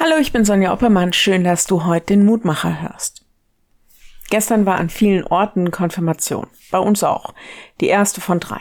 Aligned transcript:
Hallo, 0.00 0.14
ich 0.20 0.30
bin 0.30 0.44
Sonja 0.44 0.72
Oppermann. 0.72 1.12
Schön, 1.12 1.42
dass 1.42 1.66
du 1.66 1.84
heute 1.84 2.06
den 2.06 2.24
Mutmacher 2.24 2.82
hörst. 2.82 3.26
Gestern 4.30 4.64
war 4.64 4.76
an 4.76 4.90
vielen 4.90 5.24
Orten 5.24 5.72
Konfirmation. 5.72 6.46
Bei 6.70 6.78
uns 6.78 7.02
auch. 7.02 7.34
Die 7.80 7.88
erste 7.88 8.20
von 8.20 8.38
drei. 8.38 8.60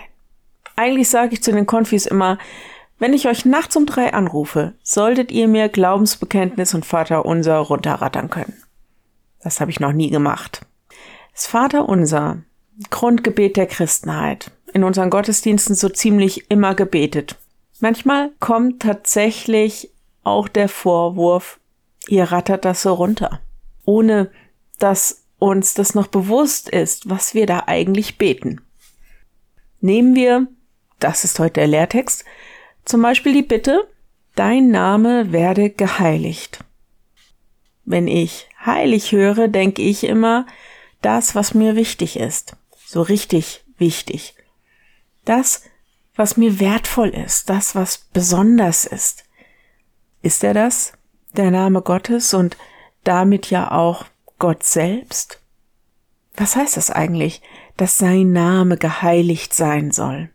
Eigentlich 0.76 1.10
sage 1.10 1.34
ich 1.34 1.44
zu 1.44 1.52
den 1.52 1.68
Konfis 1.68 2.08
immer, 2.08 2.40
wenn 2.98 3.14
ich 3.14 3.28
euch 3.28 3.46
nachts 3.46 3.76
um 3.76 3.86
drei 3.86 4.14
anrufe, 4.14 4.74
solltet 4.82 5.32
ihr 5.32 5.48
mir 5.48 5.70
Glaubensbekenntnis 5.70 6.74
und 6.74 6.88
Vater 6.88 7.24
unser 7.24 7.58
runterrattern 7.58 8.32
können. 8.32 8.64
Das 9.44 9.62
habe 9.62 9.70
ich 9.70 9.80
noch 9.80 9.94
nie 9.94 10.10
gemacht. 10.10 10.66
Das 11.34 11.46
Vater 11.46 11.88
unser, 11.88 12.40
Grundgebet 12.90 13.58
der 13.58 13.68
Christenheit, 13.68 14.50
in 14.74 14.84
unseren 14.84 15.12
Gottesdiensten 15.12 15.76
so 15.76 15.88
ziemlich 15.90 16.50
immer 16.50 16.74
gebetet. 16.74 17.36
Manchmal 17.80 18.32
kommt 18.40 18.82
tatsächlich 18.82 19.92
auch 20.28 20.48
der 20.48 20.70
Vorwurf, 20.70 21.60
ihr 22.08 22.26
rattert 22.26 22.66
das 22.66 22.82
so 22.82 22.94
runter, 22.94 23.42
ohne 23.86 24.32
dass 24.80 25.26
uns 25.40 25.74
das 25.74 25.96
noch 25.96 26.08
bewusst 26.08 26.70
ist, 26.70 27.10
was 27.10 27.34
wir 27.34 27.46
da 27.46 27.64
eigentlich 27.68 28.18
beten. 28.18 28.62
Nehmen 29.80 30.16
wir, 30.16 30.48
das 31.00 31.24
ist 31.24 31.40
heute 31.40 31.54
der 31.54 31.68
Lehrtext, 31.68 32.26
zum 32.86 33.02
Beispiel 33.02 33.34
die 33.34 33.44
Bitte, 33.44 33.88
dein 34.36 34.70
Name 34.70 35.32
werde 35.32 35.70
geheiligt. 35.70 36.64
Wenn 37.86 38.08
ich 38.08 38.48
heilig 38.66 39.12
höre, 39.12 39.48
denke 39.48 39.82
ich 39.82 40.04
immer 40.04 40.46
das, 41.02 41.36
was 41.36 41.54
mir 41.54 41.76
wichtig 41.76 42.18
ist, 42.18 42.56
so 42.86 43.02
richtig 43.02 43.64
wichtig. 43.78 44.36
Das, 45.26 45.64
was 46.16 46.38
mir 46.38 46.60
wertvoll 46.60 47.10
ist, 47.10 47.50
das, 47.50 47.76
was 47.76 48.00
besonders 48.12 48.86
ist. 48.86 49.27
Ist 50.28 50.44
er 50.44 50.54
das? 50.54 50.92
Der 51.38 51.52
Name 51.52 51.82
Gottes 51.82 52.34
und 52.34 52.58
damit 53.06 53.50
ja 53.50 53.72
auch 53.72 54.04
Gott 54.40 54.62
selbst? 54.62 55.40
Was 56.36 56.58
heißt 56.58 56.76
das 56.76 56.92
eigentlich, 56.92 57.42
dass 57.78 57.98
sein 57.98 58.34
Name 58.34 58.76
geheiligt 58.76 59.54
sein 59.54 59.92
soll? 59.92 60.30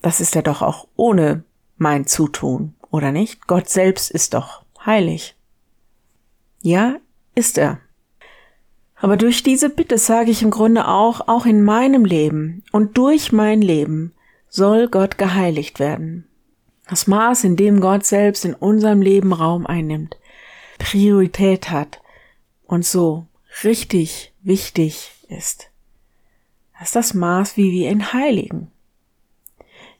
Das 0.00 0.20
ist 0.20 0.36
er 0.36 0.42
doch 0.42 0.62
auch 0.62 0.86
ohne 0.94 1.42
mein 1.76 2.06
Zutun, 2.06 2.76
oder 2.92 3.10
nicht? 3.10 3.48
Gott 3.48 3.68
selbst 3.68 4.12
ist 4.12 4.32
doch 4.32 4.62
heilig. 4.84 5.34
Ja, 6.62 6.98
ist 7.34 7.58
er. 7.58 7.80
Aber 8.94 9.16
durch 9.16 9.42
diese 9.42 9.70
Bitte 9.70 9.98
sage 9.98 10.30
ich 10.30 10.40
im 10.42 10.52
Grunde 10.52 10.86
auch, 10.86 11.26
auch 11.26 11.46
in 11.46 11.64
meinem 11.64 12.04
Leben 12.04 12.62
und 12.70 12.96
durch 12.96 13.32
mein 13.32 13.60
Leben 13.60 14.14
soll 14.48 14.86
Gott 14.86 15.18
geheiligt 15.18 15.80
werden. 15.80 16.28
Das 16.88 17.08
Maß, 17.08 17.44
in 17.44 17.56
dem 17.56 17.80
Gott 17.80 18.06
selbst 18.06 18.44
in 18.44 18.54
unserem 18.54 19.02
Leben 19.02 19.32
Raum 19.32 19.66
einnimmt, 19.66 20.16
Priorität 20.78 21.70
hat 21.70 22.00
und 22.64 22.84
so 22.84 23.26
richtig 23.64 24.32
wichtig 24.42 25.10
ist. 25.28 25.70
Das 26.78 26.88
ist 26.88 26.96
das 26.96 27.14
Maß, 27.14 27.56
wie 27.56 27.72
wir 27.72 27.90
ihn 27.90 28.12
heiligen. 28.12 28.70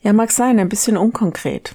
Ja, 0.01 0.12
mag 0.12 0.31
sein, 0.31 0.61
ein 0.61 0.69
bisschen 0.69 0.97
unkonkret. 0.97 1.75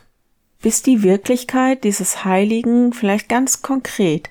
Bis 0.62 0.84
die 0.84 1.04
Wirklichkeit 1.04 1.84
dieses 1.84 2.24
Heiligen 2.24 2.94
vielleicht 2.94 3.28
ganz 3.28 3.62
konkret 3.62 4.30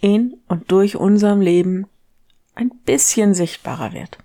in 0.00 0.38
und 0.48 0.70
durch 0.70 0.96
unserem 0.96 1.40
Leben 1.40 1.86
ein 2.54 2.70
bisschen 2.70 3.34
sichtbarer 3.34 3.92
wird. 3.92 4.18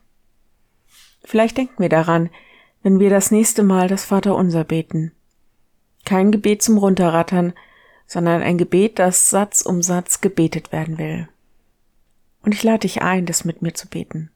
Vielleicht 1.24 1.58
denken 1.58 1.82
wir 1.82 1.90
daran, 1.90 2.30
wenn 2.84 3.00
wir 3.00 3.10
das 3.10 3.32
nächste 3.32 3.64
Mal 3.64 3.88
das 3.88 4.06
Vaterunser 4.06 4.64
beten 4.64 5.12
kein 6.12 6.34
Gebet 6.34 6.62
zum 6.62 6.78
Runterrattern, 6.78 7.54
sondern 8.06 8.42
ein 8.42 8.58
Gebet, 8.58 9.00
das 9.00 9.30
Satz 9.30 9.62
um 9.62 9.82
Satz 9.82 10.20
gebetet 10.20 10.74
werden 10.74 10.98
will. 10.98 11.30
Und 12.42 12.54
ich 12.54 12.64
lade 12.64 12.80
dich 12.80 13.02
ein, 13.02 13.26
das 13.26 13.46
mit 13.46 13.62
mir 13.62 13.74
zu 13.74 13.88
beten. 13.88 14.30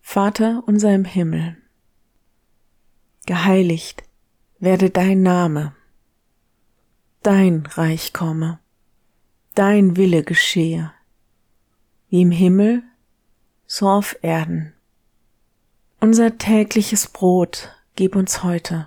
Vater 0.00 0.62
unser 0.66 0.94
im 0.94 1.04
Himmel, 1.04 1.56
geheiligt 3.26 4.04
werde 4.60 4.88
dein 4.88 5.22
Name, 5.22 5.74
dein 7.24 7.66
Reich 7.66 8.12
komme, 8.12 8.60
dein 9.56 9.96
Wille 9.96 10.22
geschehe, 10.22 10.92
wie 12.08 12.22
im 12.22 12.30
Himmel, 12.30 12.84
so 13.66 13.88
auf 13.88 14.16
Erden. 14.22 14.74
Unser 15.98 16.38
tägliches 16.38 17.08
Brot 17.08 17.74
gib 17.96 18.14
uns 18.14 18.44
heute 18.44 18.86